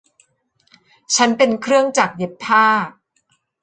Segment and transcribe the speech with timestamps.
[1.15, 2.65] ฉันเป็นเครื่องจักรเย็บผ้า